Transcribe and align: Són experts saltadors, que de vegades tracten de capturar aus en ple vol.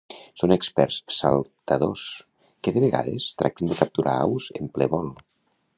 Són 0.41 0.53
experts 0.53 0.95
saltadors, 1.17 2.07
que 2.65 2.75
de 2.79 2.85
vegades 2.87 3.29
tracten 3.43 3.73
de 3.73 3.79
capturar 3.83 4.17
aus 4.25 4.53
en 4.63 4.73
ple 4.79 4.93
vol. 4.97 5.13